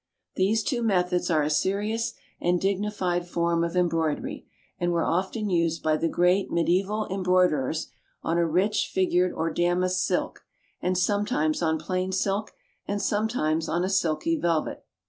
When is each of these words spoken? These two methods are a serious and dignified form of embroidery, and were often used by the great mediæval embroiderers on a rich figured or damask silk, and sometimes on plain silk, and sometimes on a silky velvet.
These 0.33 0.63
two 0.63 0.81
methods 0.81 1.29
are 1.29 1.43
a 1.43 1.49
serious 1.51 2.15
and 2.39 2.59
dignified 2.59 3.27
form 3.27 3.63
of 3.63 3.75
embroidery, 3.75 4.47
and 4.79 4.91
were 4.91 5.03
often 5.05 5.47
used 5.51 5.83
by 5.83 5.95
the 5.95 6.09
great 6.09 6.49
mediæval 6.49 7.11
embroiderers 7.11 7.89
on 8.23 8.39
a 8.39 8.47
rich 8.47 8.89
figured 8.91 9.31
or 9.31 9.53
damask 9.53 9.99
silk, 9.99 10.43
and 10.81 10.97
sometimes 10.97 11.61
on 11.61 11.77
plain 11.77 12.11
silk, 12.11 12.51
and 12.87 12.99
sometimes 12.99 13.69
on 13.69 13.83
a 13.83 13.89
silky 13.89 14.35
velvet. 14.35 14.83